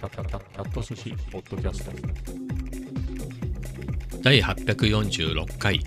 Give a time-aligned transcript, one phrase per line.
[0.00, 1.92] キャット寿司ポッドキャスト。
[4.22, 5.80] 第846回。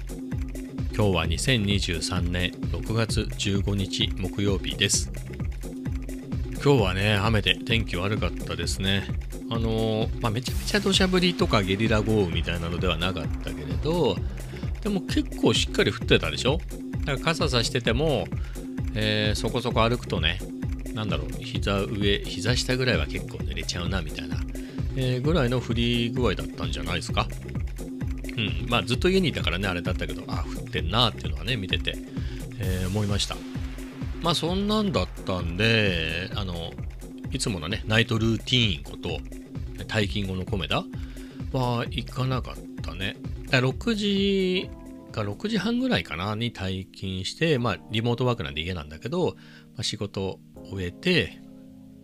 [0.95, 5.11] 今日は2023年6月15日木曜日です。
[6.63, 9.07] 今日はね雨で天気悪かったですね。
[9.49, 14.15] あのー、まあ、めちゃめちゃ土砂降りとかゲリラ豪雨みたいなのではなかったけれど
[14.83, 16.59] でも結構しっかり降ってたでしょ？
[17.05, 18.25] だから傘さしてても、
[18.93, 20.37] えー、そこそこ歩くとね
[20.93, 24.37] なんだろう膝上膝下ぐらいは結構濡れちゃうなみたいな、
[24.95, 27.27] えー、ぐらいの降り具合だったんじゃないですか？
[28.37, 28.65] うん。
[28.69, 31.95] まあずっと家にいたからねあれだったけどあ降ってんなっていうのはね見てて、
[32.59, 33.35] えー、思いました。
[34.21, 36.71] まあそんなんだったんであの
[37.31, 39.19] いつものねナイトルーティーンこと
[39.85, 40.83] 退勤後のコメダ
[41.51, 43.17] は行かなかったね。
[43.49, 44.69] 6時
[45.11, 49.35] か6時半ぐらいかなに退勤してまあリモートワークなんで家なんだけど、
[49.75, 51.39] まあ、仕事終えて、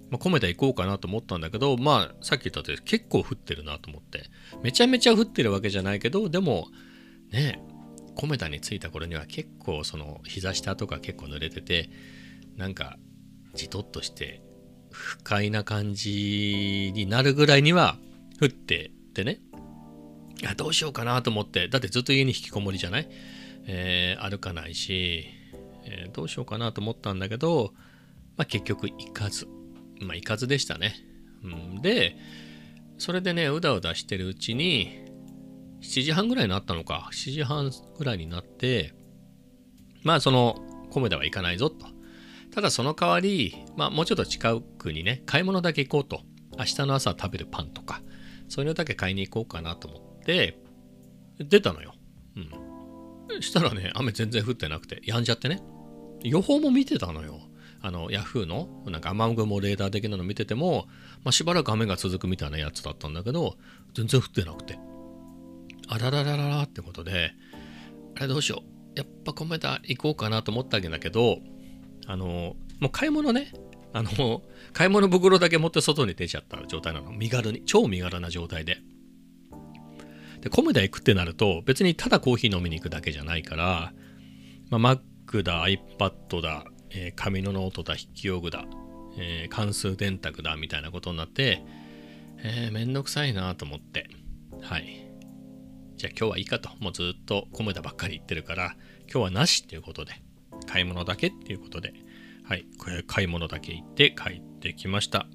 [0.09, 4.23] まあ、コメダ行こうかなと思ったんだけど、まあ、さっき言ったとおり結構降ってるなと思って。
[4.63, 6.67] めちゃめちゃ降ってるわけじゃないけど、でも、
[7.31, 7.61] ね、
[8.15, 11.89] コメダに着いた頃には結構その膝下とか結構濡れてて、
[12.57, 12.97] なんか、
[13.53, 14.41] じとっとして
[14.91, 17.97] 不快な感じになるぐらいには
[18.41, 19.39] 降っててね。
[20.41, 23.09] いや、どうしようかなと思って、だってずっと家に引きこもりじゃない？
[23.67, 25.25] えー、歩かないし、
[25.85, 27.73] えー、どうしようかなと思ったんだけど、
[28.39, 29.49] まあ、結局行かず。
[29.99, 30.95] まあ、行かずでしたね。
[31.43, 31.47] う
[31.79, 32.15] ん、で、
[32.97, 35.09] それでね、うだうだしてるうちに、
[35.81, 38.93] 7時半ぐらいになったのか、7時半ぐらいになって、
[40.03, 40.55] まあ、その、
[40.89, 41.85] コメダは行かないぞと。
[42.51, 46.21] ただその代わり、まあ、もうちょっと近くにね、買い物だけ行こうと。
[46.57, 48.01] 明日の朝食べるパンとか、
[48.47, 50.57] そういうのだけ買いに行こうかなと思って、
[51.39, 51.93] 出たのよ。
[52.37, 53.41] うん。
[53.41, 55.61] したらね、雨全然降ってなくて、やんじゃってね。
[56.23, 57.48] 予報も見てたのよ。
[57.81, 60.87] あの、ヤフーの、なんか雨雲レーダー的なの見てても、
[61.23, 63.57] まあ、しばらく雨が続くみたいなやつだったんだけど、
[63.93, 64.77] 全然降ってなくて。
[65.87, 67.31] あらららららってことで、
[68.15, 68.99] あれどうしよう。
[68.99, 71.39] やっぱコメダ行こうかなと思ったわけだけど、
[72.05, 73.53] あの、もう買い物ね、
[73.93, 77.11] あの、買い物袋だけ持って外に出ちゃった状態なの。
[77.11, 78.77] 身軽に、超身軽な状態で。
[80.41, 83.93] で、コメダ行くってなると、別にただコーヒー飲みに行くだけじゃないから、
[84.69, 84.95] まあ、
[85.27, 88.65] Mac だ、iPad だ、えー、紙のノートだ、筆記用具だ、
[89.17, 91.63] えー、関数電卓だ、みたいなことになって、
[92.37, 94.09] えー、めんどくさいなと思って、
[94.61, 95.09] はい。
[95.97, 98.75] じゃあ今日はいいかと、もうずっとコメダばっかり言ってるから、
[99.11, 100.13] 今日はなしっていうことで、
[100.67, 101.93] 買い物だけっていうことで、
[102.43, 105.27] はい、これ買い物だけ行って帰ってきました。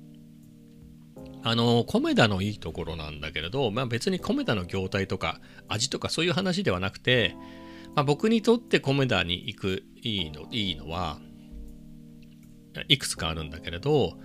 [1.42, 7.36] あの、コメダのいいところなんだけれど、まあ別にコメダの業態とか味とかそういう話ではなくて、
[7.94, 11.18] まあ、僕にとってコメダに行くいいのいいのは、
[12.88, 14.18] いくつかあるんだけれど、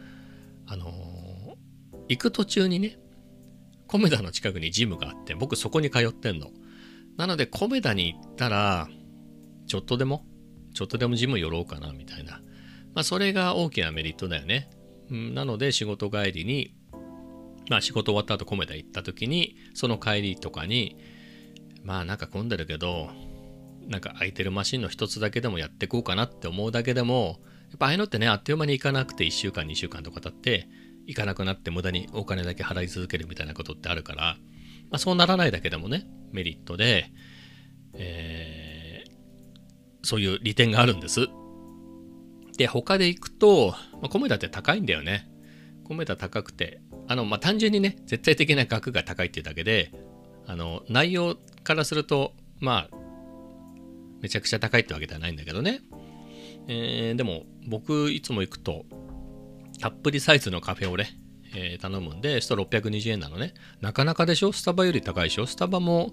[0.65, 1.57] あの、
[2.07, 2.97] 行く途中にね、
[3.87, 6.51] コメダの近くにジムがあって、僕そこに通ってんの。
[7.17, 8.87] なので、コメダに行ったら、
[9.67, 10.25] ちょっとでも、
[10.73, 12.41] ちょっとでもジム寄ろうかな、みたいな。
[12.93, 14.69] まあ、それが大きなメリットだよね。
[15.09, 16.75] うん、なので、仕事帰りに、
[17.69, 20.97] まあ、仕事終わった後、コメダ行った時に、その帰りとかに、
[21.83, 23.09] まあ、なんか混んでるけど、
[23.87, 30.67] なんか空いてるマシンの一つだけでもやってこうかなって思うだけでも、やっぱああいうのってね、あっという間に行かなくて1週間、2週間とか経って、
[31.05, 34.37] 行かなくなって無駄にお金だけ払い続けるみたいなことってあるから、
[34.91, 37.11] まあ、そうならないだけでもね、メリットで、
[37.93, 41.27] えー、そういう利点があるんです。
[42.57, 45.29] で、他で行くと、まあ、コメダって高いんだよね。
[45.83, 49.91] コメダ高くて、あの、まあ、単純にね、絶対的な額が高いっていうだけで、
[50.45, 52.95] あの、内容からすると、まあ、
[54.21, 55.81] めちゃくちゃ高いってわけではないんだけどね。
[56.67, 58.85] えー、でも僕いつも行くと
[59.79, 61.07] たっぷりサイズのカフェオレ、
[61.55, 63.53] えー、頼むんで、スト620円なのね。
[63.79, 64.51] なかなかでしょ？
[64.51, 65.45] スタバより高いでしょ？
[65.45, 66.11] スタバも、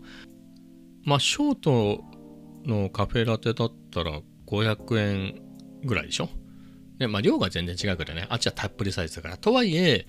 [1.03, 2.05] まあ、ショート
[2.65, 5.43] のカフェラテだったら500円
[5.85, 6.29] ぐらいでしょ？
[6.99, 8.27] ね、まあ、量が全然違うからね。
[8.31, 9.37] あっちはたっぷりサイズだから。
[9.37, 10.07] とはいえ、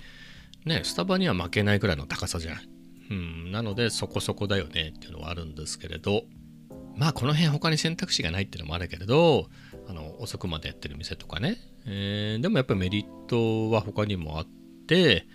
[0.64, 2.68] ね、スタバには負けないぐらいの高さじゃない？
[3.10, 6.22] うん、なので、そこそこだよねっていうのはあるんですけれど、
[6.96, 9.48] まあ、この辺他に選択肢がないっていうのもあるけれど、
[9.88, 11.56] あの遅くまでやってる店とかね、
[11.86, 14.46] えー、でもやっぱりメリットは他にもあっ
[14.86, 15.26] て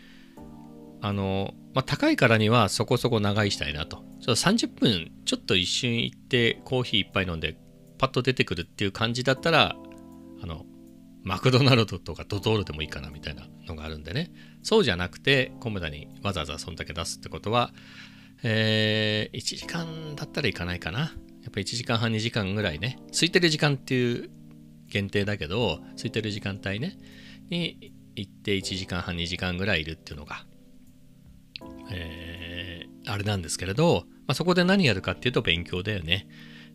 [1.01, 4.03] あの、まあ、高いからにはそこそこ長居したいなと。
[4.21, 7.57] ちょっと30分ちょっと一瞬行ってコーヒー一杯飲んで
[7.97, 9.75] パッと出てくるっていう感じだったら
[10.41, 10.65] あの
[11.23, 14.31] マクドナルドとかドトールでもいいかなみたいなのがあるんでね。
[14.61, 17.73] そうじゃなくてコメダにわざわざそんだけ出すってことは
[18.43, 20.99] えー、1時間だったらいかないかな。
[20.99, 22.99] やっぱ1時間半2時間ぐらいね。
[23.11, 24.29] 空いてる時間っていう
[24.93, 26.97] 限定だけど空いてる時間帯ね
[27.49, 30.45] に行って1時間半2時間ぐらいいるっていうのが
[31.89, 36.27] えー、あれなんですけれど、まあ、そこで何やるかっていうと勉強だよね。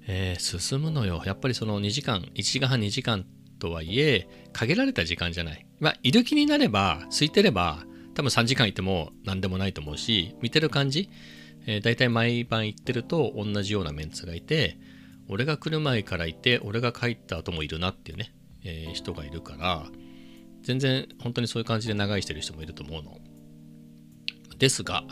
[0.07, 1.23] えー、進むのよ。
[1.27, 3.27] やっぱりその2時間、1時間半2時間
[3.59, 5.67] とはいえ、限られた時間じゃない。
[5.81, 11.11] まあ、いる気になれば、空いてれば、多分3時間いても何でもないと思うし、見てる感じ、
[11.67, 14.79] えー、大体毎晩行ってると同じようなメンツがいて、
[15.29, 18.33] 俺が来る前からいて、俺が帰った後もいるなっていうね、
[18.65, 19.87] えー、人がいるから、
[20.63, 23.19] 全然本当にそういう感じで長居してる人もいると思うの。
[24.59, 25.05] ですが、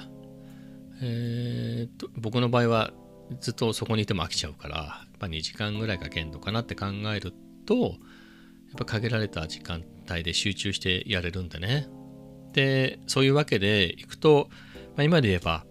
[1.02, 2.92] えー、と僕の場合は
[3.40, 7.32] ずっとそこにいても飽きちゃうから、やっぱ2時間ぐらいかけんのかなって考える
[7.66, 7.94] と、やっ
[8.78, 11.88] ぱ限られた時間帯で集中してやれるんでね。
[12.52, 14.48] で、そういうわけでいくと、
[14.96, 15.64] まあ、今で言えば、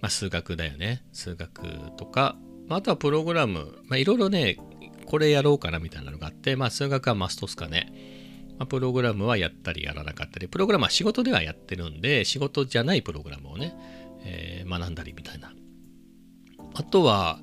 [0.00, 1.04] まあ、数学だよね。
[1.12, 1.62] 数学
[1.96, 2.36] とか、
[2.76, 4.56] あ、あとはプログラム、まあ、いろいろね、
[5.06, 7.92] これやろうかなみたいなのがあって、まあ、数学はマストっすかね。
[8.58, 13.74] まあ、プログラムはやったりやらなかったり、プログラムは仕事ではやってるんで、仕事じゃないプログラムをね、
[14.24, 15.52] えー、学んだりみたいな。
[16.74, 17.40] あとは、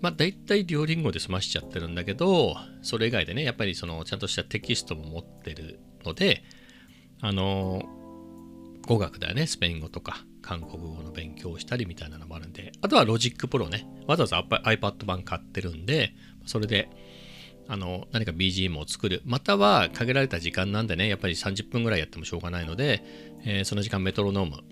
[0.00, 6.42] まあ大体 Duolingo で済ましちゃってるんだけど、それ以外でね、やっぱりそのちゃんとしたテキストも持ってるので、
[7.20, 7.82] あの、
[8.86, 16.12] 語学だよね、スペイン語とか韓国語の勉強をしたりみたいなのもあるんで、あとは Logic Pro ね、わざわざ iPad 版買ってるんで、
[16.44, 16.90] それで
[17.66, 19.22] あの何か BGM を作る。
[19.24, 23.02] または限られた時間なんでねやっぱり30分ぐらいやってもしょうがないので、
[23.44, 24.62] えー、その時間メトロノーム。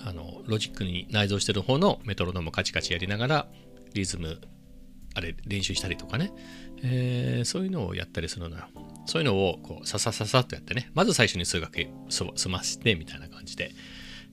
[0.00, 3.48] あのロジックに内蔵してる方のメトロノームカチカチやりながら
[3.94, 4.40] リズム
[5.14, 6.32] あれ練習したりとかね、
[6.82, 8.64] えー、そういうのをやったりするのよ。
[9.06, 10.90] そういうのをこうささささっとやってね。
[10.94, 13.72] まず最初に数学済ましてみたいな感じで、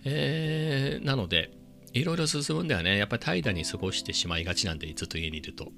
[0.05, 1.51] えー、なので
[1.93, 2.97] いろいろ進むんだよね。
[2.97, 5.71] やっぱり怠惰に過ごしてしまいがちなんでずっと家にいると。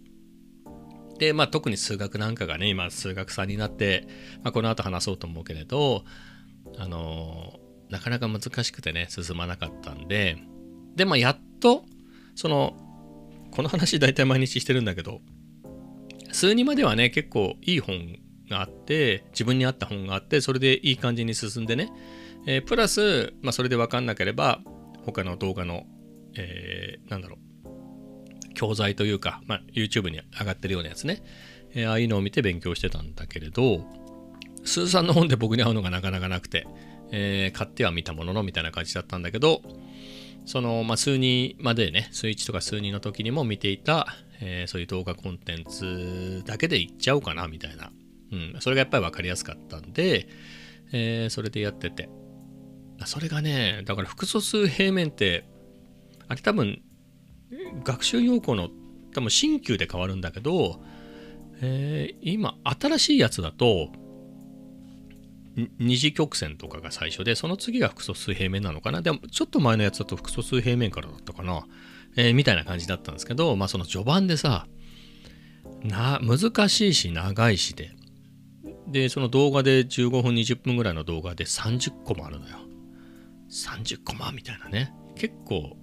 [1.20, 4.08] で、まあ、特に数学なんかがね、今、数学さんになって、
[4.44, 6.04] まあ、この後話そうと思うけれど、
[6.78, 10.38] あのー、なかなか難しくてね、進まなかったんで、
[10.96, 11.86] で、まあ、やっと、
[12.36, 12.76] その、
[13.52, 15.22] この話 大体毎日してるんだけど、
[16.32, 18.18] 数2まではね、結構いい本
[18.50, 21.92] があって、自分に合った本があって、それでいい感じに進んでね、
[22.48, 24.62] えー、プラス、まあ、それで分かんなければ、
[25.06, 25.84] 他の動画の、
[26.36, 31.24] えー、なんだろう、教材というか、まあ、YouTube に上がってるようなやつね、
[31.74, 33.86] えー、ああいうのを見て勉強してたんだけれど、
[34.64, 36.66] スーさんの本で僕に合うのがなかなかなくて、
[37.12, 39.62] えー、買っては見たもののみたいな感じだったんだけど、
[40.46, 44.08] その、まあ、数2までね、数1とか数2の時にも見ていた、
[44.40, 47.92] えー、そういう動画コンテンツだけでいっちゃおうかなみたいな。
[48.32, 50.30] うん、それがやっぱり分かりやすかったんで、
[50.94, 52.10] えー、それでやってて。
[53.08, 55.46] それがね、だから複素数平面って、
[56.28, 56.82] あれ多分
[57.84, 58.70] 学習用語の
[59.14, 60.82] 多分新旧で変わるんだけど、
[61.62, 63.90] えー、今新しいやつだと
[65.80, 69.02] 二次曲線とかが最初でその次が複素数平面なのかな。
[69.02, 71.66] でもちょっと前のやつだと複素数平面からだったかな、
[72.18, 74.68] えー、みたいな感じだったんですけどまあその序盤でさ
[75.84, 77.92] な難しいし長いしで。
[78.88, 82.67] でその動画で15分20分ぐらいの動画で30個もあるのよ。
[83.66, 84.94] 30コマみたいなね。
[85.16, 85.76] 結構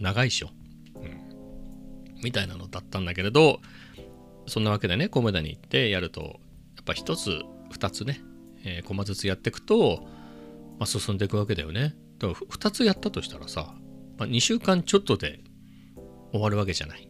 [0.00, 0.50] 長いっしょ。
[0.96, 1.28] うん。
[2.22, 3.60] みたいなのだったんだけれど
[4.46, 6.20] そんなわけでねコメダに行ってやると
[6.76, 8.20] やっぱ一つ二つね、
[8.64, 10.00] えー、コマずつやっていくと、
[10.78, 11.94] まあ、進んでいくわけだよね。
[12.18, 13.74] だから2つやったとしたらさ、
[14.16, 15.40] まあ、2週間ちょっとで
[16.32, 17.08] 終わるわけじゃない、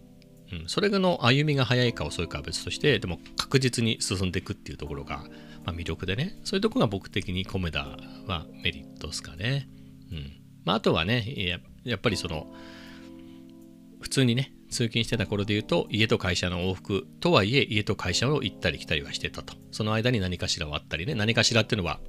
[0.53, 5.25] うん、それの歩みが早いか遅いかは別としてでも確実に進んでいくっていうところが、
[5.65, 6.39] まあ、魅力でね。
[6.45, 9.69] そういうとこが僕的にコメダはメリットですかね。
[10.11, 10.33] うん。
[10.65, 12.47] まあ、あとはねやっぱりその
[14.01, 19.55] 普通にね通勤してた頃で言うと家と会社の往復とはいえ家と会社を行ったり来たりはしてたと。
[19.71, 21.15] その間に何かしらはあったりね。
[21.15, 22.01] 何かしらっていうのは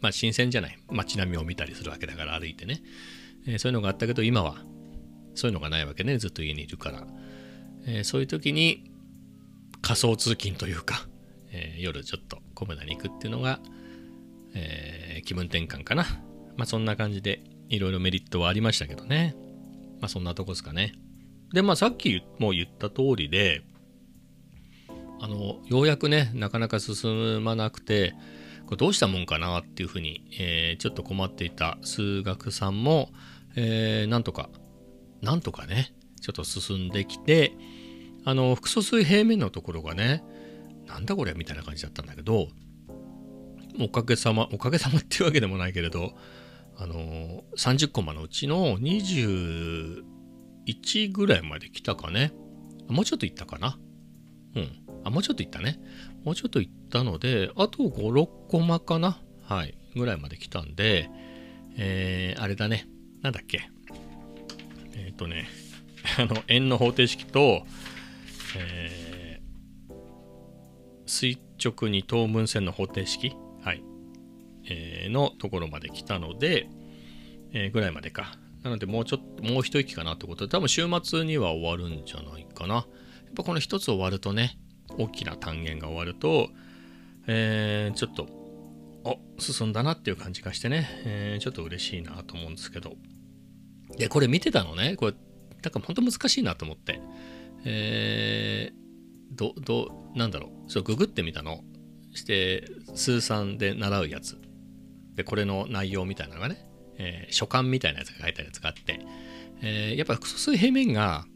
[0.00, 0.78] まあ新鮮じゃない。
[0.90, 2.82] 街並みを見たりするわけだから歩いてね、
[3.46, 4.56] えー、そういうのがあったけど今は
[5.36, 7.06] そういうのがないわけねずっと家にいるから、
[7.86, 8.90] えー、そういう時に
[9.82, 11.06] 仮想通勤というか、
[11.52, 13.60] えー、夜ちょっとコメダに行くっていうのが、
[14.54, 16.04] え気分転換かな。
[16.56, 19.36] まあそんな感じでいろいろメリットはありましたけどね。
[20.00, 20.94] まあそんなとこですかね。
[21.52, 23.62] で、まあさっきも言った通りで、
[25.20, 28.14] あの、ようやくね、なかなか進まなくて、
[28.66, 33.10] これどうしたもんかなっていうふうに、えー、ちょっと困っていた数学さんも、
[33.54, 34.50] えー、なんとか、
[35.22, 37.56] なんとかね、ちょっと進んできて、
[38.24, 40.24] あの、複素数平面のところがね、
[40.86, 42.48] なんだこれみたいな感じだったんだけど、
[43.80, 46.14] おかげさま、おかげさまっていうわけでもないけれど、
[46.78, 50.02] あの、30コマのうちの21
[51.12, 52.32] ぐらいまで来たかね。
[52.88, 53.78] もうちょっと行ったかな。
[54.54, 54.82] うん。
[55.04, 55.78] あ、もうちょっと行ったね。
[56.24, 59.20] もうちょっと行ったので、あと5、6コマかな。
[59.42, 59.78] はい。
[59.94, 61.08] ぐらいまで来たんで、
[61.76, 62.88] えー、あれだね。
[63.22, 63.70] なんだっけ。
[64.96, 65.48] えっ、とね、
[66.18, 67.66] あの、円の方程式と、
[68.56, 69.06] えー
[71.08, 73.82] 垂直に等分線の方程式、はい、
[74.68, 76.68] えーのところまで来たので、
[77.52, 78.36] えーぐらいまでか。
[78.64, 82.74] なので、もうちょっと、もう一息かなってことで、多分週末には終わるんじゃないかな。
[82.74, 82.84] やっ
[83.36, 84.58] ぱこの一つ終わるとね、
[84.98, 86.50] 大きな単元が終わると、
[87.28, 88.26] えーちょっと、
[89.04, 92.96] お進んだなっていう感じがしてね、えーちょっと嬉しいなと思うんですけど。
[93.96, 95.14] で、これ見てたのね、これ、
[95.62, 97.00] なんか本当難しいなと思って。
[97.64, 98.86] えー
[99.34, 101.64] ど、ど、なんだろう、そう、ググってみたの。
[102.14, 104.38] して、数三で習うやつ。
[105.14, 106.66] で、これの内容みたいなのがね、
[106.98, 109.00] えー書簡みたいなやつが書いてあるやつがあって、
[109.62, 111.26] えーやっぱ複数平面が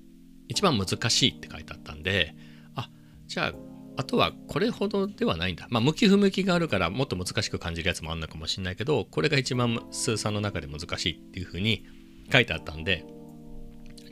[0.48, 2.34] 一番難しいって書いてあったんで、
[2.74, 2.90] あ、
[3.26, 3.54] じゃあ、
[3.96, 5.66] あとはこれほどではないんだ。
[5.70, 11.84] まあ、向き不向きがあるからもっと難しく感じるやつもあるのかもしれないけど、これが一番数三の中で難しいっていう風に
[12.32, 13.04] 書いてあったんで、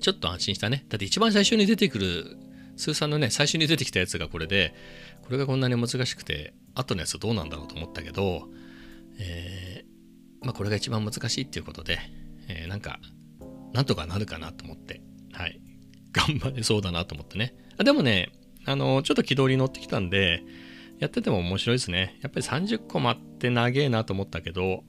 [0.00, 0.84] ちょっと安心したね。
[0.88, 2.37] だって一番最初に出てくる、
[2.76, 4.75] 数三のね、最初に出てきたやつがこれで、
[5.22, 8.48] これがこんなに難しくて、後のやつどうなんだろうと思ったけど、
[9.18, 9.88] えー
[10.40, 11.98] まあこれが一番難しいっていうことで、
[12.48, 13.00] えーなんか、
[13.72, 15.60] なんとかなるかなと思って、はい。
[16.12, 17.54] 頑張れそうだなと思ってね。
[17.76, 18.30] あでもね、
[18.64, 20.42] あの、ちょっと軌道に乗ってきたんで、
[20.98, 22.18] やってても面白いですね。
[22.22, 24.84] やっぱり30コマって長えなと思ったけど、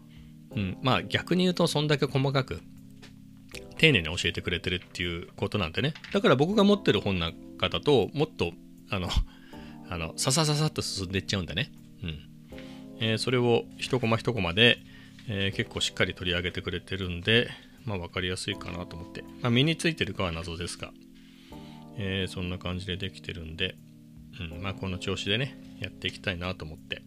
[0.55, 2.62] うん、まあ逆に言うとそんだけ細かく
[3.79, 5.93] 丁寧に教えてくれてるっていうことなんでね。
[6.13, 8.51] だから僕が持ってる本なんかだと、もっと、
[8.89, 9.09] あの、
[9.89, 11.71] あの、ささささっと進んでいっちゃうんでね。
[12.03, 12.19] うん。
[13.00, 14.79] えーそれを一コマ一コマで、
[15.27, 17.50] えー結構しっかり取り上げてくれてるんで、
[17.86, 19.24] まあ分かりやすいかなと思って。
[19.41, 20.91] まあ身についてるかは謎ですが、
[21.98, 23.75] えーそんな感じでできてるんで、
[24.39, 27.01] うん、まあこの調子でね、やっていきたいなと思って。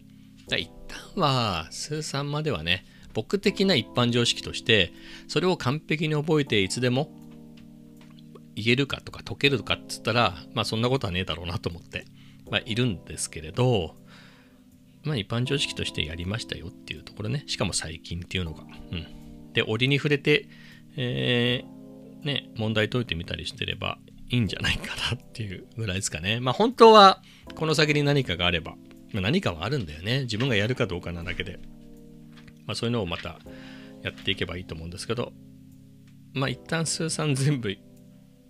[0.49, 4.91] だ一旦は、数三まではね、僕的な一般常識として、
[5.27, 7.11] それを完璧に覚えていつでも
[8.55, 12.05] 言えるかとか解けるかっつったら、まあそんなことはねえだろうなと思って、
[12.49, 13.95] まあいるんですけれど、
[15.03, 17.43] まあ一般常識としてやりましたよっていうところね。
[17.47, 18.63] しかも最近っていうのが。
[18.91, 19.53] うん。
[19.53, 20.47] で、折に触れて、
[20.95, 23.97] えーね、問題解いてみたりしてれば
[24.29, 26.39] いいんじゃないかなっていうぐらいですかね。
[26.39, 27.21] まあ本当は
[27.55, 28.75] この先に何かがあれば、
[29.13, 30.21] ま、何かはあるんだよね。
[30.21, 31.59] 自分がやるかどうかなだけで。
[32.65, 33.39] まあそういうのをまた
[34.01, 35.33] やっていけばいいと思うんですけど、
[36.33, 37.75] まあ一旦数三全部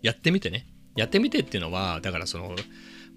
[0.01, 0.67] やってみてね。
[0.95, 2.49] やってみてっていうのは、だからその、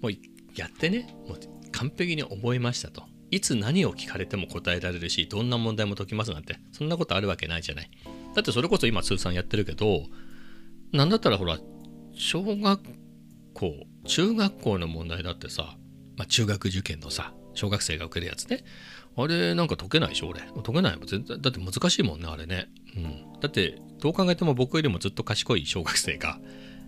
[0.01, 0.11] もう
[0.55, 1.39] やってね、もう
[1.71, 3.03] 完璧に覚えましたと。
[3.29, 7.91] いつ何を聞かれても答えられるし、どんな問題も解きますなんて、そんなことあるわけないじゃない。
[8.33, 10.03] だってそれこそ今通算やってるけど、
[10.93, 11.59] なんだったらほら、
[12.13, 12.81] 小学
[13.53, 13.73] 校、
[14.05, 15.77] 中学校の問題だってさ、
[16.15, 18.63] まあ、中学受験のさ、小学生が受けるやつね。
[19.17, 20.41] あれなんか解けないでしょ俺。
[20.63, 21.07] 解けないもん。
[21.07, 22.69] 全然だって難しいもんね、あれね。
[22.95, 23.39] うん。
[23.41, 26.39] だって、どう考えても僕よりもずっと賢い小学生が、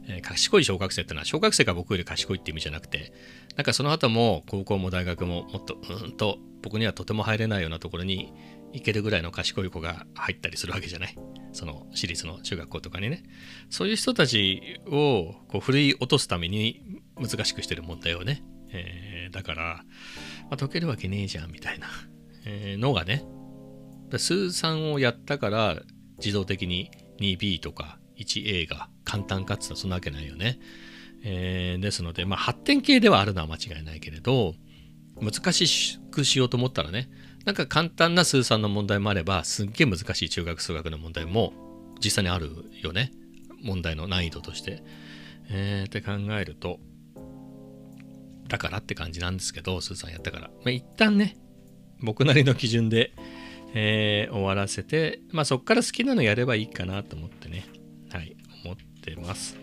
[0.07, 3.13] えー賢い小学生ってのは小学生が僕より賢いって意味じゃなくて
[3.55, 8.33] なんかその後も高校も大学ももっとうんと僕にはとても入れないようなところに
[8.73, 11.15] 行けるぐらいの賢い子が入ったりするわけじゃない
[11.53, 13.21] その私立の中学校とかにね
[13.69, 19.83] そういう人たちをこう振り落とすために難しくしてる問題をね、えーだから、
[20.43, 21.87] まあ、解けるわけねえじゃんみたいな、
[22.49, 23.25] えのがね
[24.17, 25.81] 数三をやったから
[26.17, 30.59] 自動的に 2B とか 1A が簡単かっつったらそんなわけないよね。
[31.23, 34.55] えーですので、まあ、発展系ではあるのは間違いないけれど、
[35.21, 37.09] 難しくしようと思ったらね、
[37.45, 41.53] なんか簡単な数三の問題もあれば、すっげえ難しい中学数学の問題も
[42.03, 43.11] 実際にあるよね。
[43.61, 44.83] 問題の難易度として。
[45.51, 46.79] えーって考えると、
[48.47, 50.47] だからって感じなんですけど、数三やったから。
[50.47, 51.37] まあ、一旦ね、
[52.01, 53.13] 僕なりの基準で、
[53.73, 57.65] えー終わらせて、まあそっから好きなのやればいいかなと思ってね、
[58.11, 59.57] はい、思ってます。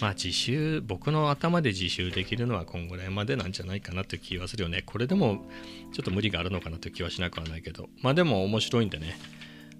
[0.00, 4.82] まあ自習、僕の頭で自習できるのはこんぐらいまでなんじゃないかなという気はするよね。
[4.82, 5.46] これでも
[5.92, 9.16] ちょっと無理があるのかなという気はしなくはないけど、まあでも面白いんでね、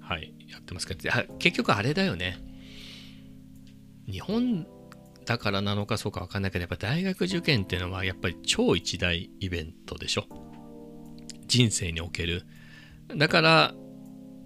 [0.01, 1.01] はい、やってますけど、
[1.39, 2.39] 結局あれだよね。
[4.07, 4.67] 日本
[5.25, 10.27] だからなのかそうかわかんないけど、やっぱ大学受験っていうのはやっぱり超一大イベントでしょ。
[11.53, 12.47] 人生における。
[13.15, 13.75] だから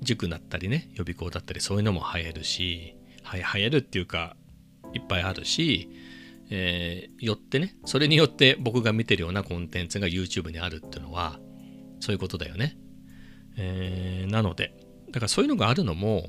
[0.02, 4.36] 塾だったりね予備校だったりそういうのも流行るしは流行るっていうか
[4.92, 5.88] いっぱいあるし、
[6.50, 11.38] えーよってねそれによって僕が見てるようなコンテンツが YouTube にあるっていうのは
[12.00, 12.76] そういうことだよね、
[13.56, 14.74] えーなので
[15.08, 16.26] だからそういうのがあるのも、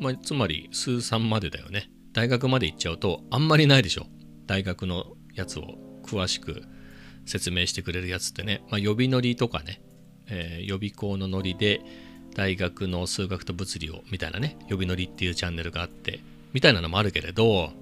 [0.00, 1.88] まあ、つまり数3までだよね。
[2.12, 4.06] 大学まで行っちゃうとあんまりないでしょ。
[4.46, 6.64] 大学のやつを詳しく
[7.26, 9.80] 説明してくれるやつってね、まあ、予備乗りとかね、
[10.28, 11.80] えー予備校の乗りで、
[12.34, 16.20] 大学の数学と物理をみたいなね、呼び乗りっていうチャンネルがあって、
[16.52, 17.72] みたいなのもあるけれど、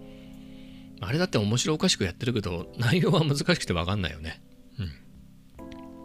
[1.01, 4.43] あれだって面白おかしくやってるけど、内容は難しくてわかんないよね。
[4.79, 4.83] う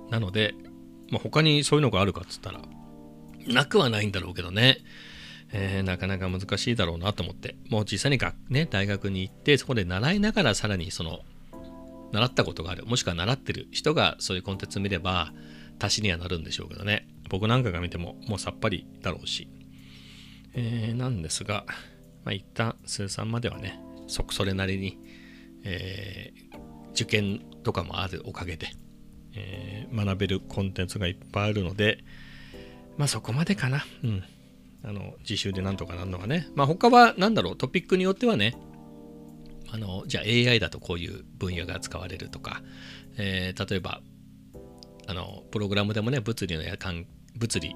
[0.07, 0.09] ん。
[0.09, 0.53] なので、
[1.09, 2.61] まあ、他にそういうのがあるかっつったら、
[3.47, 4.77] なくはないんだろうけどね。
[5.51, 11.19] えー、なかなか難しいだろうなと思って、もう実際に学、ね、大学に行って、そこで習いながらさらにその、
[12.15, 15.33] 習ったことがある、もしくは習ってる人がそういうコンテンツ見れば、
[15.79, 17.07] 足しにはなるんでしょうけどね。
[17.29, 19.49] 僕なんかが見てももうさっぱりだろうし。
[20.53, 21.65] えー、なんですが、
[22.23, 24.97] まあ、一旦、スーさんまではね、そそれなりに、
[25.63, 28.67] えー、受験とかもあるおかげで、
[29.33, 32.03] えー、学べるコンテンツがいっぱいあるので、
[32.97, 33.83] まあそこまでかな。
[34.03, 34.23] うん。
[34.83, 36.47] あの、自習でなんとかなるのがね。
[36.55, 38.55] まあ他は何だろう、トピックによってはね、
[39.71, 42.61] あの、じゃあ AI だとこういう分野が使われるとか、
[43.17, 44.01] えー、例えば、
[45.07, 47.05] あの、プログラムでもね、物理のやかん、
[47.35, 47.75] 物理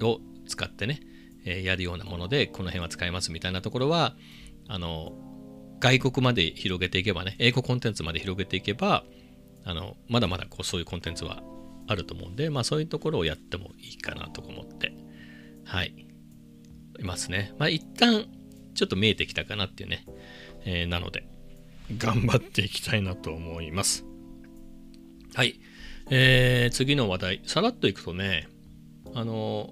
[0.00, 1.00] を使ってね、
[1.44, 4.16] えー、やるようなもので、この辺は使えますみたいなところは、
[4.68, 5.12] あの、
[5.80, 9.04] 外国まで広げていけばね、英語コンテンツまで広げていけば、
[9.64, 11.42] あの、まだまだこうそういうコンテンツは
[11.86, 14.92] あると思うんで、まあそういうところをやってもいいかなと思って、
[15.64, 16.08] はい、
[16.98, 17.54] いますね。
[17.58, 18.26] まあ一旦
[18.74, 20.04] ちょっと見えてきたかなっていうね、
[20.64, 21.26] えー、なので、
[21.96, 24.04] 頑張っていきたいなと思います。
[25.34, 25.60] はい。
[26.10, 28.48] えー、次の話題、さらっといくとね、
[29.14, 29.70] あの、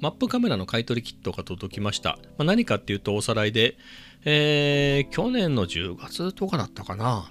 [0.00, 2.18] マップカメラの買い取りキットが届きました。
[2.36, 3.76] まあ、何かっていうとおさらいで、
[4.24, 7.30] えー、去年の10月とかだったかな。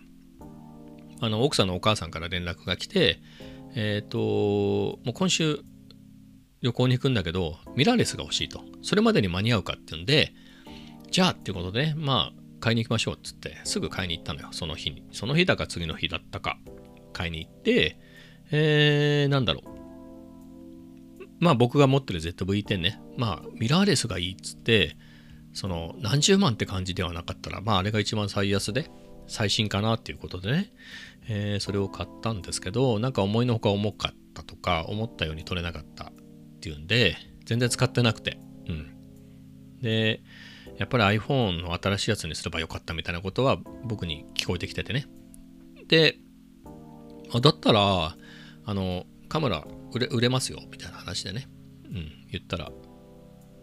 [1.21, 3.19] あの、奥さんのお母さんから連絡が来て、
[3.75, 4.17] えっ、ー、と、
[5.03, 5.59] もう今週
[6.62, 8.62] 旅行に行くんだけど、ミラーレスが欲しいと。
[8.81, 10.33] それまでに間に合うかっていうんで、
[11.12, 15.03] じゃあっていうことで、まあ、買いに行きましょうっつって、すぐ買いに行ったのよ、その日に。
[15.12, 16.58] その日だか次の日だったか、
[17.12, 18.00] 買いに行って、
[18.51, 21.34] えー、なんだろう。
[21.39, 24.95] まあ僕が持ってる ZV-10 ね、まあミラーレスがいいっつって、
[25.52, 28.89] その何十万って感じではなかったら、まああれが一番最安で、
[29.28, 30.71] 最新かなっていうことでね、
[31.28, 36.13] えー、それを買ったんですけど、なんか思いのほか重かったとか、思ったように取れなかったっ
[36.62, 39.82] ていうんで、全然使ってなくて、うん。
[39.82, 40.23] で、
[40.77, 45.07] やっぱり iPhone の新しいやつにすればよかったみたいなことは僕に聞こえてきててね。
[45.88, 46.17] で、
[47.41, 48.15] だったら、
[48.65, 51.47] あの、カメラ売れ売れますよ、みたいな話でね、
[51.86, 52.71] うん、言ったら、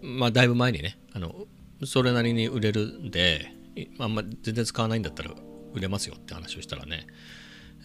[0.03, 1.47] まあ、だいぶ前にね、あの、
[1.85, 3.53] それなりに売れるんで、
[3.99, 5.33] あんま全然使わないんだったら
[5.73, 7.07] 売れますよって話をしたらね、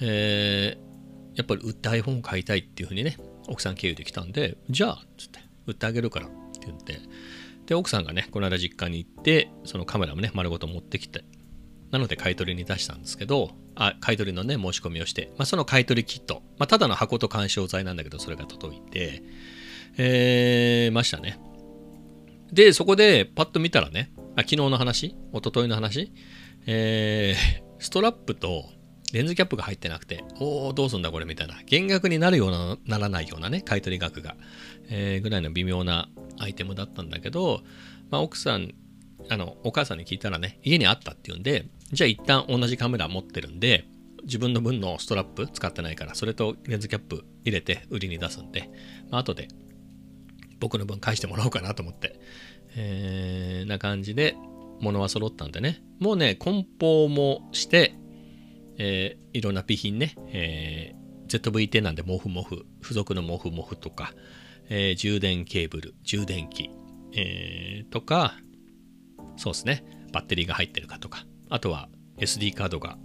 [0.01, 6.99] えー、やっぱり売って iPhone 買いたいっていうふうにね、奥さん経由で来たんで、じゃあ、つって、売ってあげるからって言って、
[7.65, 11.25] で、奥さんがね、この間実家に行って、そのカメラもね、丸ごと持ってきて、
[11.91, 19.23] なので買い取りに出したんですけど、あ買い取りのね、申し込みをして、まあ、その買い取りキット、まあ、ただの箱と干渉剤なんだけど、それが届いて、
[19.97, 21.39] えー、ましたね。
[22.51, 26.11] で、そこでパッと見たらね、あ昨日の話、一昨日の話、
[26.67, 28.65] えー、ストラップと
[29.15, 34.35] レンズキャップが入ってなくて、おお、どうすんだこれみたいな、減額になるような、ならないようなね、買い取り額が、
[34.89, 37.61] えー、ぐらいの微妙なアイテムだったんだけど、
[38.11, 38.73] まあ、奥さん、
[39.29, 43.85] あの、お母さんに聞いたらね、家にあったっていうんで、じゃあ一旦同じカメラ持ってるんで、
[44.23, 48.69] 自分の分のストラップ使ってないから、それとレンズキャップ入れて売りに出すんで、
[49.11, 49.47] まあ、後で
[50.59, 52.19] 僕の分返してもらおうかなと思って、
[52.75, 54.35] えー、な感じで
[54.81, 57.95] 物は揃ったんでね、もうね、梱包もして、
[58.77, 64.13] えー、いろんな備品ね、えー、ZV-10 なんでモフモフ、付属のモフモフとか、
[64.69, 66.69] えー、充電ケーブル、充電器、
[67.13, 68.35] えー、とか、
[69.37, 72.97] そうですね、バッテリーが入ってるかとか、あとは SD カードが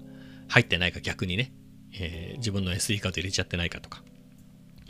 [0.48, 1.52] 入ってないか逆にね、
[1.92, 4.02] えー、自分の SD カード入れちゃってないかとか、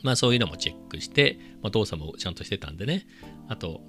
[0.02, 3.06] まあそういうのもチェックして、まあ、動作もちゃんとしてたんでね、
[3.48, 3.82] あと、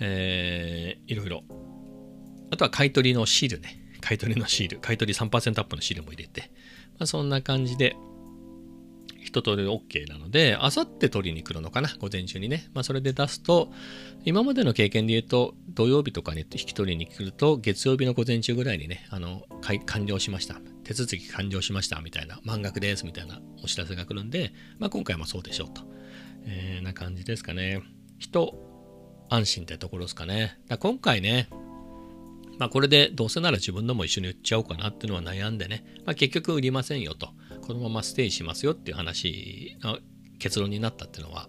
[0.00, 1.44] えー、いろいろ。
[2.50, 3.87] あとは買い取りのシールね。
[4.08, 4.78] 買取のシール。
[4.78, 6.50] 買取3%アップのシールも入れて、
[6.98, 7.94] まあ、そんな感じで、
[9.22, 12.70] 一通り OK なので、あさって取りに来るのかな、午前中にね。
[12.72, 13.70] まあ、それで出すと、
[14.24, 19.42] 今までの経験で言うと、土曜日とかに引き取りに来ると、月曜日の午前中ぐらいにね、あの、
[19.84, 20.54] 完了しました。
[20.84, 25.82] 手続き完了しました、みたいな、満額です、みたいなお知らせが来るんで、まあ、今回もそうでしょうと。
[26.46, 27.82] えー、な感じですかね。
[28.18, 28.54] 人、
[29.28, 30.58] 安心ってところですかね。
[30.66, 31.50] だ今回ね、
[32.58, 37.30] まあ、これでどうせなら自分のも一緒に売っちゃおうかなっていうのは悩んでね、まあ、結局売りませんよと。
[37.62, 39.98] このままステイしますよっていう話の
[40.38, 41.48] 結論になったっていうのは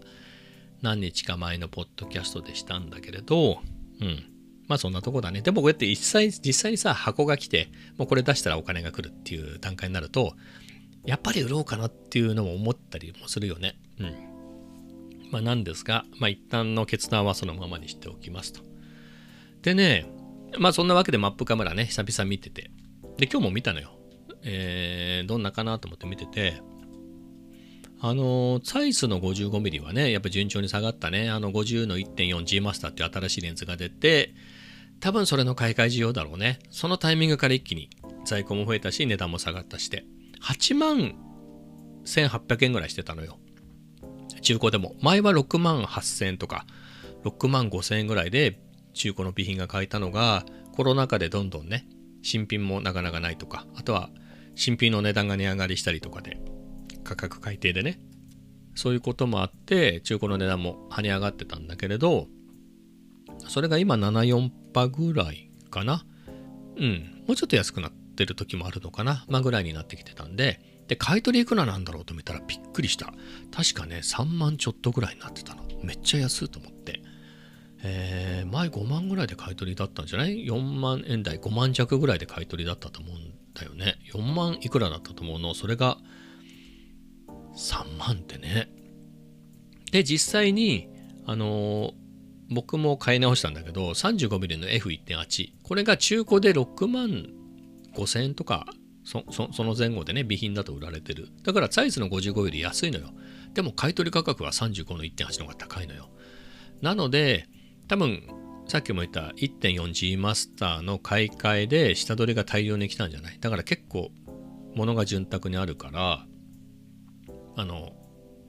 [0.82, 3.60] 何日か前のポッドキャストでしたんだけれど、
[4.00, 4.24] うん。
[4.68, 5.42] まあそんなとこだね。
[5.42, 10.34] でもこうやって実際実際にさ、箱が来て、もうこれ出したらお金が来るっていう段階になると、
[11.04, 13.76] やっぱり売ろうかなっていうのも思ったりもするよね。
[13.98, 14.30] うん。
[15.30, 18.60] まあ、なんですが、まあ、一旦の決断はそのままにしておきますと。
[19.62, 20.06] でね、
[20.58, 22.70] まあそんなわけでマップカメラね、久々見てて。
[23.16, 23.92] で、今日も見たのよ。
[24.42, 26.60] えー、どんなかなと思って見てて、
[28.02, 31.30] あの、サイスの 55mm はね、やっぱ順調に下がったね。
[31.30, 34.34] あの50の 1.4G マスターっていう新しいレンズが出て、
[35.00, 36.58] 多分それの買い替え需要だろうね。
[36.70, 37.90] そのタイミングから一気に
[38.24, 40.04] 在庫も増えたし、値段も下がったして。
[40.42, 41.14] 8万
[42.06, 43.38] 1800円ぐらいしてたのよ。
[44.40, 44.96] 中古でも。
[45.02, 46.64] 前は6万8000円とか、
[47.24, 48.60] 6万5000円ぐらいで
[48.94, 51.86] 中古の備品が買えたのが、コロナ禍でどんどんね、
[52.22, 54.10] 新品もなかなかないとか、あとは
[54.54, 56.40] 新品の値段が値上がりしたりとかで、
[57.04, 58.00] 価格改定でね、
[58.74, 62.28] そういうこともあって、中古の値段も跳ね上がってたんだけれど、
[63.48, 66.04] それが今74パぐらいかな。
[66.76, 69.24] うん、もうちょっと安くなってる時もあるのかな。
[69.28, 73.12] まあぐらいになってきてたんで、で、買い取りいくらなんだろうと見たらびっくりした。
[73.50, 75.62] 確かね、3万ちょっとぐらいになってたの。
[75.82, 77.02] めっちゃ安いと思って。
[77.82, 83.98] えー、前5万ぐらいで買い取りだったんじゃない ?4 万円台、5万弱ぐらいで買い取りだったと思うんだよね。
[84.12, 85.54] 4万いくらだったと思うの？
[85.54, 85.98] それが
[87.56, 88.70] 3万ってね。
[89.92, 90.88] で、実際に、
[91.26, 91.92] あのー、
[92.50, 95.52] 僕も買い直したんだけど、35mm の F1.8。
[95.62, 97.28] これが中古で6万
[97.94, 98.66] 5000円とか
[99.04, 99.24] そ
[99.64, 101.28] の前後でね、備品だと売られてる。
[101.42, 103.10] だからサイズの55より安いのよ。
[103.54, 106.08] でも買い取り価格は35の1.8の方が高いのよ。
[106.82, 107.48] なので、
[107.90, 108.22] 多分、
[108.68, 113.38] さっきも言った 1.4G マスターの買い替えで下取りが大量に来たんじゃない？
[113.40, 114.12] だから結構
[114.76, 116.24] 物が潤沢にあるから、
[117.56, 117.90] あの、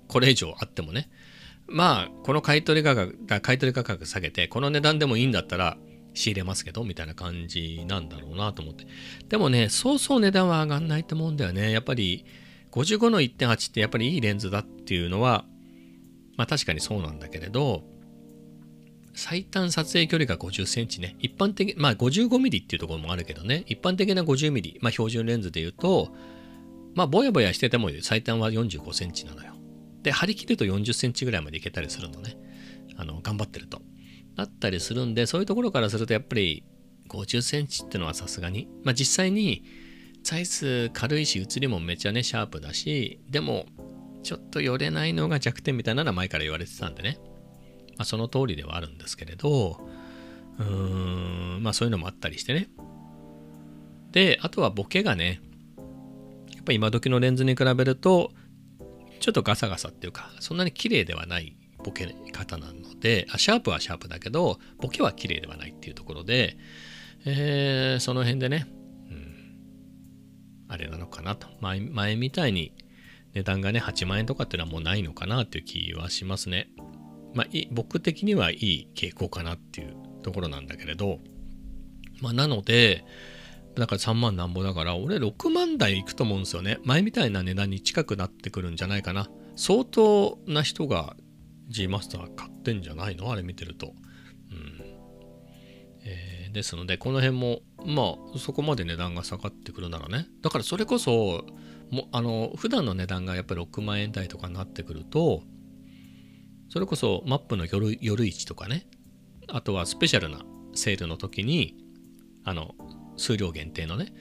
[0.07, 1.09] これ以上あってもね、
[1.65, 5.75] まあ、この買い取り価格、買い取り価格下げて、この値段でもいいんだったら
[6.13, 8.85] 仕入れますけど、みたいな感じなんだろうなと思って。
[9.27, 11.71] でもね、そうそう値段は上がんないと思うんだよね。
[11.71, 12.25] やっぱり、
[12.69, 15.45] 55の1.8ってやっぱりいいレンズだっていうのは、
[16.37, 17.89] まあ確かにそうなんだけれど、
[19.13, 21.15] 最短撮影距離が50センチね。
[21.19, 23.63] 一般的、まあ55ミリっていうところもあるけどね。
[23.67, 26.13] 一般的な50ミリ、まあ標準レンズで言うと、
[26.95, 29.53] まあぼやぼやしてても最短は45センチなのよ。
[30.03, 32.37] で、張り切ると40センチぐらいまでいけたりするのね。
[32.97, 33.81] あの、頑張ってると。
[34.35, 36.63] だったりするんで、そういうところからするとやっぱり
[37.09, 38.67] 50センチってのはさすがに。
[38.83, 39.63] まあ実際に
[40.23, 43.65] サイズ軽いし、写りもめちゃね、シャープだし、でも、
[44.23, 47.17] ちょっと寄れないのが弱点みたいなのは前から言われてたんでね。
[48.01, 49.79] まあその通りではあるんですけれど、
[50.57, 50.65] うー
[51.59, 52.67] ん、まあそういうのもあったりしてね。
[54.11, 55.39] で、あとはボケがね、
[56.55, 58.31] やっぱ今時のレンズに比べると、
[59.19, 66.57] ちょっとガサガサっていうか、そんなに綺麗ではないボケ方なのであ、シャープはシャープだけど、ボケは綺麗ではないっていうところで、
[67.25, 68.65] えー、その辺でね、
[69.11, 69.55] うん、
[70.69, 71.47] あれなのかなと。
[71.59, 72.73] 前前みたいに
[73.35, 76.67] 値段がね、8万円とかっていうのはもうないのかなっていう気はしますね。
[77.33, 81.19] まあ、僕的にはいい傾向かなっていうところなんだけれど、
[82.21, 83.03] まあ、なので、
[83.75, 86.79] だから3万なんぼだから、俺6万台いくと思うんですよね。
[86.83, 89.29] 前みたいな値段に近くなってくるんじゃないかな。
[89.55, 91.15] 相当な人が
[91.69, 93.31] G マスター買ってんじゃないの？
[93.31, 93.93] あれ見てると。
[94.51, 94.81] うん。
[96.03, 100.27] えー、ですので、この辺も、まあ、そこまで値段が下がってくるならね。
[100.41, 101.45] だからそれこそ、
[101.91, 105.43] もあの、普段の値段がやっぱり6万円台とかになってくると、
[106.71, 108.87] それこそマップの夜夜市とかね、
[109.49, 110.39] あとはスペシャルな
[110.73, 111.75] セールの時に、
[112.45, 112.75] あの、
[113.17, 114.13] 数量限定のね、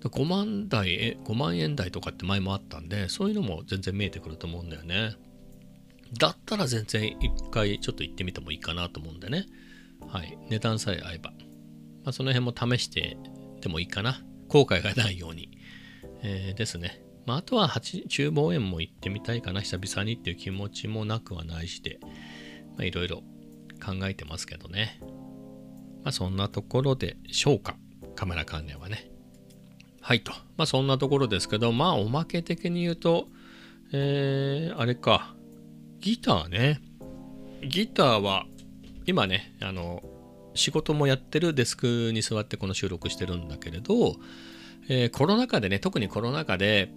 [0.00, 5.14] 5万台、5万円台とかって前もあったんで、そういうのも全然見えてくると思うんだよね。
[6.18, 9.46] だったら全然一回ちょっと行ってみてもいいかなと思うんでね。
[10.08, 10.36] はい。
[10.50, 11.30] 値段さえ合えば。
[12.02, 13.16] まあ、その辺も試して
[13.60, 14.20] でもいいかな。
[14.48, 15.48] 後悔がないように。
[16.24, 17.03] えー、ですね。
[17.26, 19.60] まあ、あとは厨房園も行ってみたいかな。
[19.60, 21.98] 久々にっていう気持ちもなくはないしで、
[22.76, 23.22] まあ、いろいろ
[23.84, 25.00] 考えてますけどね。
[26.02, 27.76] まあ、そんなところでしょうか。
[28.14, 29.10] カメラ関連はね。
[30.00, 30.32] はいと。
[30.58, 33.28] まあそんなところですけど、まあおまけ的に言うと、
[33.90, 35.34] えー、あれか、
[36.00, 36.82] ギターね。
[37.66, 38.44] ギターは、
[39.06, 40.02] 今ね、あの、
[40.54, 44.16] 仕事もやってるデスクに座ってこの収録してるんだけれど、
[44.90, 46.92] えー、コロナ禍でね、特にコロナ禍で、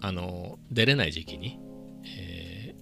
[0.00, 1.58] あの、出れない時期に、
[2.04, 2.74] え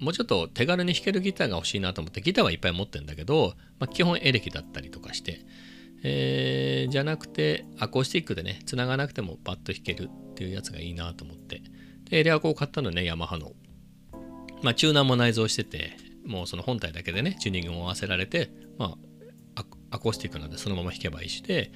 [0.00, 5.44] ー、もうちょっと手軽に弾けるギターが欲しいなと思って、ギターはいっぱい持ってるんだけど、まあ、基本エレキだったりとかして、
[6.02, 11.62] えー、じゃなくてアコースティックでね、繋がなくてもバッと弾けるっていうやつがいいなと思って。
[12.08, 13.52] で、エレアコを買ったのね、ヤマハの。
[14.62, 15.96] まあ、チューナーも内蔵してて、
[16.26, 18.96] もうその本体だけでね、チューニングも合わせられて、ま
[19.56, 21.72] あ、アコースティックなんでそのまま弾けばいいしで、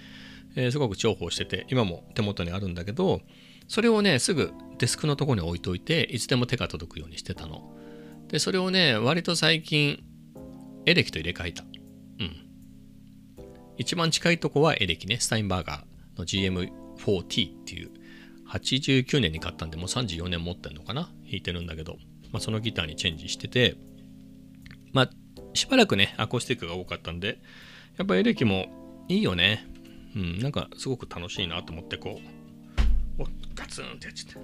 [0.57, 3.20] えー、すごく重宝してて、今も手元にあるんだけど、
[3.68, 7.74] それをね、すぐデスクのとこに置いといて、いつでも手が届くようにしてたの。
[8.28, 10.02] で、それをね、割と最近、
[10.87, 11.62] エレキと入れ替えた。
[11.62, 12.37] うん。
[13.76, 17.90] 一番近いとこはエレキね、スタインバーガーの GM4T っていう、
[18.48, 21.02] 89年に買ったんで、もう34年持ってんのかな？
[21.02, 21.96] 弾いてるんだけど、
[22.30, 23.76] まあ、そのギターにチェンジしてて、
[24.92, 25.10] まあ、
[25.54, 27.40] しばらくね、アコースティックが多かったんで、
[27.96, 29.66] やっぱエレキもいいよね。
[30.14, 32.43] うん、なんかすごく楽しいなと思って、こう、
[33.18, 34.40] おガツンってやっちゃって。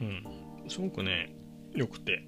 [0.00, 0.24] うん、
[0.68, 1.34] すごくね、
[1.74, 2.26] 良くて。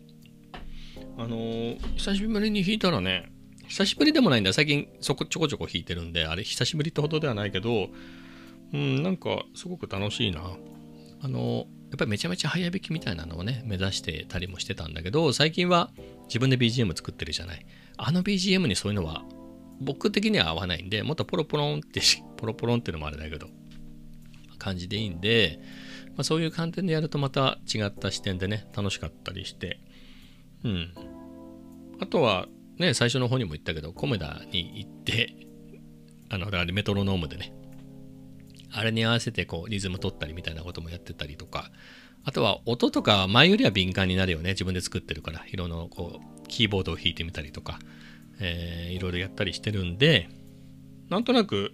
[1.19, 3.33] あのー、久しぶりに弾いたらね、
[3.69, 4.53] 久しぶりでもないんだ。
[4.53, 7.89] 最近そこちょこちょこ弾いてるんで、あれ久しぶりってほどではないけど、
[8.73, 10.43] うん、なんかすごく楽しいな。
[11.21, 15.93] あの、やっぱりめちゃめちゃ早弾きみたいなのをね、目指してたりもしてたんだけど、最近は
[16.25, 17.65] 自分で BGM 作ってるじゃない。
[17.97, 19.23] あの BGM にそういうのは
[19.81, 22.01] 僕的には合わないんで、もっとポロポロンって、
[22.37, 23.49] ポロポロンっていうのもあれだけど、
[24.59, 25.61] 感じでいいんで、
[26.17, 29.79] まあ、そういう観点でやるとまた違った視点でね、楽しかったりして、
[30.65, 30.95] うん。
[32.01, 35.33] あとは、ね、最初の方にも言ったけど、コメダに行って、
[36.29, 37.53] あの、あれメトロノームでね、
[38.75, 41.71] あれに合わせてこうリズム取ったりみたいなこともやってたりとか、
[42.25, 44.51] あとは音とか前よりは敏感になるよね。
[44.51, 47.79] 自分で作ってるから、いろんなこう、キーボードを弾いてみたりとか、
[48.41, 50.29] えー、いろいろやったりしてるんで、
[51.09, 51.73] なんとなく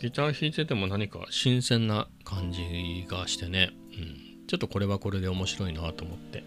[0.00, 4.00] ギター弾いてても何か新鮮な感じがしてね、う
[4.44, 6.44] ん、ちょっとこれはこれで面白いなと思って、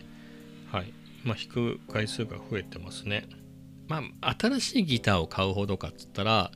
[0.72, 0.94] はい。
[1.24, 3.28] まあ、弾く回数が増えてますね。
[3.88, 6.52] まあ、新しいギターを買うほどかっつったら、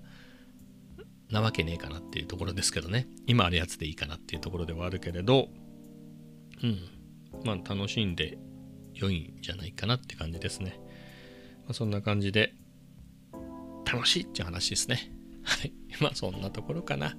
[1.31, 3.07] なわけねえかなっていうところですけどね。
[3.25, 5.49] 今あるやつでいいかなっていうところではあるけれど、
[6.63, 6.79] うん。
[7.45, 8.37] まあ楽しんで
[8.93, 10.79] 良いんじゃないかなって感じですね。
[11.63, 12.53] まあ、そんな感じで、
[13.91, 15.11] 楽しいっていう話ですね。
[15.43, 15.73] はい。
[16.01, 17.17] まあそんなところかな。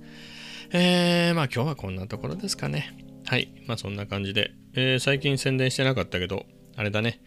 [0.73, 2.97] えー、まあ今日はこんなところですかね。
[3.25, 3.53] はい。
[3.67, 6.47] まあそんな感じで、えー、最近宣伝してなかったけど、
[6.77, 7.23] あれだね。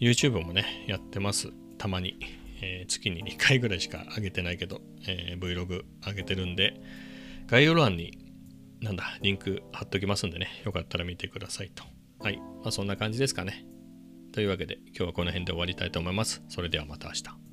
[0.00, 1.52] YouTube もね、やってます。
[1.76, 2.37] たまに。
[2.60, 6.80] えー、月に2回ぐらいしか上げてないけど、えー、Vlog 上げてるんで、
[7.46, 8.18] 概要欄に、
[8.80, 11.84] なんだ、リンク貼っときますんでね、よかったら見てくださいと。
[12.20, 12.36] はい。
[12.36, 13.64] まあそんな感じですかね。
[14.32, 16.42] というわけで、今日はこの辺で終わりたいと思います。
[16.48, 17.47] それではまた明日。